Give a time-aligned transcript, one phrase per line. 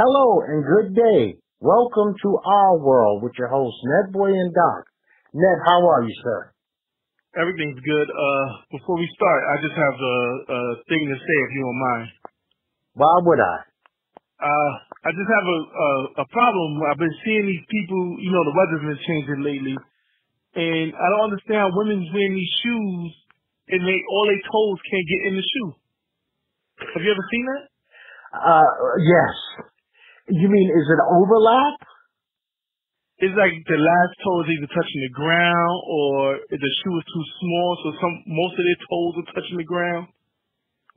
[0.00, 1.36] Hello and good day.
[1.60, 4.88] Welcome to our world with your hosts Ned Boy and Doc.
[5.36, 6.48] Ned, how are you, sir?
[7.36, 8.08] Everything's good.
[8.08, 10.16] Uh, before we start, I just have a,
[10.48, 12.08] a thing to say, if you don't mind.
[12.94, 13.56] Why would I?
[14.40, 14.72] Uh,
[15.04, 15.90] I just have a, a
[16.24, 16.80] a problem.
[16.88, 18.16] I've been seeing these people.
[18.24, 19.76] You know, the weather's been changing lately,
[20.56, 23.12] and I don't understand women's wearing these shoes,
[23.68, 25.70] and they all their toes can't get in the shoe.
[26.96, 27.64] Have you ever seen that?
[28.34, 28.70] Uh,
[29.04, 29.71] yes.
[30.28, 31.78] You mean is it overlap?
[33.22, 37.26] It's like the last toe is either touching the ground or the shoe is too
[37.38, 40.10] small, so some most of their toes are touching the ground.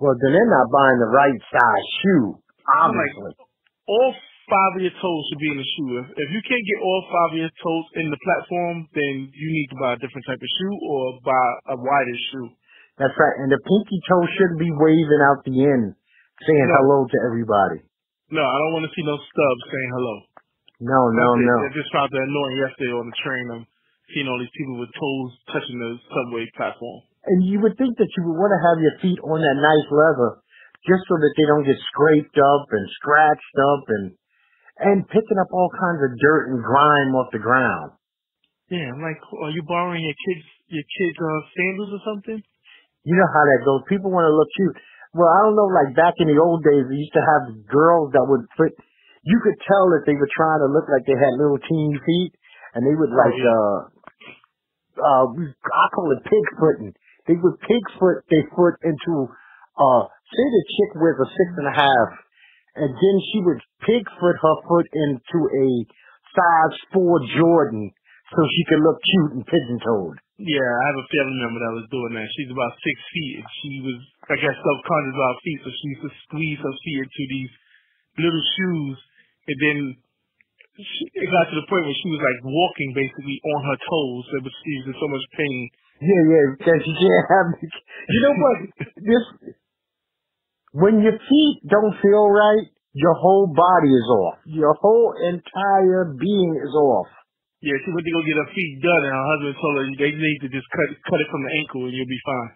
[0.02, 2.42] Well, then they're not buying the right size shoe,
[2.82, 3.32] obviously.
[3.86, 4.12] All
[4.50, 5.90] five of your toes should be in the shoe.
[6.02, 9.48] If, if you can't get all five of your toes in the platform, then you
[9.54, 12.50] need to buy a different type of shoe or buy a wider shoe.
[12.98, 13.36] That's right.
[13.46, 15.94] And the pinky toe shouldn't be waving out the end,
[16.42, 16.76] saying No.
[16.82, 17.85] hello to everybody.
[18.34, 20.16] No, I don't want to see no stubs saying hello.
[20.82, 21.56] No, no, That's no.
[21.62, 23.46] I just found that annoying yesterday on the train.
[23.54, 23.66] I'm
[24.12, 27.06] seeing all these people with toes touching the subway platform.
[27.30, 29.88] And you would think that you would want to have your feet on that nice
[29.90, 30.42] leather
[30.86, 34.06] just so that they don't get scraped up and scratched up and
[34.76, 37.96] and picking up all kinds of dirt and grime off the ground.
[38.70, 42.42] Yeah, I'm like, are you borrowing your kids your kids uh, sandals or something?
[43.06, 43.86] You know how that goes.
[43.88, 44.78] People want to look cute.
[45.16, 48.12] Well, I don't know, like back in the old days, they used to have girls
[48.12, 48.76] that would put,
[49.24, 52.36] you could tell that they were trying to look like they had little teeny feet,
[52.76, 53.78] and they would like, uh,
[55.00, 56.92] uh, I call it pig footing.
[57.32, 59.32] They would pig foot their foot into,
[59.80, 60.04] uh,
[60.36, 62.10] say the chick wears a six and a half,
[62.76, 65.68] and then she would pig foot her foot into a
[66.36, 67.88] size four Jordan
[68.36, 70.20] so she could look cute and pigeon toed.
[70.36, 72.28] Yeah, I have a family member that was doing that.
[72.36, 76.04] She's about six feet, and she was, I guess, self-conscious about feet, so she used
[76.04, 77.52] to squeeze her feet into these
[78.20, 78.98] little shoes,
[79.48, 79.78] and then
[80.76, 84.26] she, it got to the point where she was like walking basically on her toes.
[84.36, 85.60] It was she was in so much pain.
[86.04, 87.48] Yeah, yeah, because you can't have.
[88.12, 88.58] You know what?
[89.00, 89.26] this
[90.76, 94.40] when your feet don't feel right, your whole body is off.
[94.46, 97.08] Your whole entire being is off.
[97.66, 100.14] Yeah, she went to go get her feet done, and her husband told her they
[100.14, 102.52] need to just cut cut it from the ankle, and you'll be fine.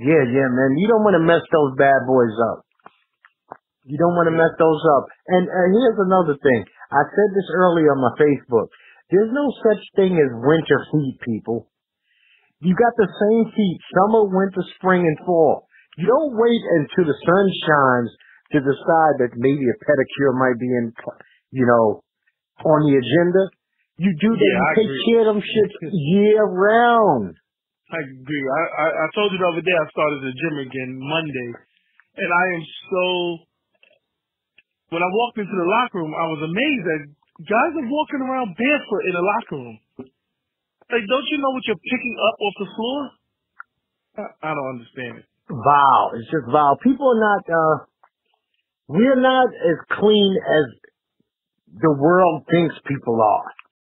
[0.00, 0.80] Yeah, yeah, man.
[0.80, 2.64] You don't want to mess those bad boys up.
[3.84, 5.04] You don't want to mess those up.
[5.28, 6.64] And uh, here's another thing.
[6.88, 8.72] I said this earlier on my Facebook.
[9.12, 11.68] There's no such thing as winter feet, people.
[12.64, 15.68] You got the same feet summer, winter, spring, and fall.
[16.00, 18.10] You don't wait until the sun shines
[18.52, 20.92] to decide that maybe a pedicure might be in,
[21.52, 22.02] you know,
[22.64, 23.52] on the agenda.
[23.96, 24.44] You do that.
[24.44, 25.04] Yeah, you I take agree.
[25.08, 27.32] care of them shits year round.
[27.88, 28.44] I agree.
[28.44, 31.50] I, I I told you the other day I started the gym again Monday,
[32.20, 32.62] and I am
[32.92, 33.04] so.
[34.90, 37.02] When I walked into the locker room, I was amazed that
[37.46, 39.78] guys are walking around barefoot in the locker room.
[40.86, 43.00] Like, don't you know what you're picking up off the floor?
[44.18, 45.26] I, I don't understand it.
[45.50, 46.10] Vile.
[46.14, 46.78] It's just vile.
[46.82, 47.76] People are not, uh,
[48.86, 50.64] we're not as clean as
[51.82, 53.50] the world thinks people are.